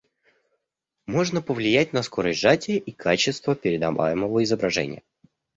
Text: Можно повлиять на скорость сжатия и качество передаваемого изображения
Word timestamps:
Можно 1.05 1.43
повлиять 1.43 1.93
на 1.93 2.01
скорость 2.01 2.39
сжатия 2.39 2.79
и 2.79 2.91
качество 2.91 3.53
передаваемого 3.53 4.43
изображения 4.43 5.03